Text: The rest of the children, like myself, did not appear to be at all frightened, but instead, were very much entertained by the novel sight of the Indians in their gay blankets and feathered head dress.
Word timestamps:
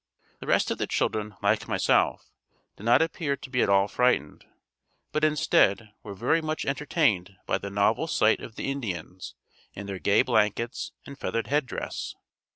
The 0.39 0.47
rest 0.47 0.71
of 0.71 0.79
the 0.79 0.87
children, 0.87 1.35
like 1.43 1.67
myself, 1.67 2.31
did 2.75 2.85
not 2.85 3.03
appear 3.03 3.35
to 3.37 3.49
be 3.51 3.61
at 3.61 3.69
all 3.69 3.87
frightened, 3.87 4.45
but 5.11 5.23
instead, 5.23 5.93
were 6.01 6.15
very 6.15 6.41
much 6.41 6.65
entertained 6.65 7.35
by 7.45 7.59
the 7.59 7.69
novel 7.69 8.07
sight 8.07 8.39
of 8.39 8.55
the 8.55 8.71
Indians 8.71 9.35
in 9.75 9.85
their 9.85 9.99
gay 9.99 10.23
blankets 10.23 10.91
and 11.05 11.19
feathered 11.19 11.45
head 11.45 11.67
dress. 11.67 12.15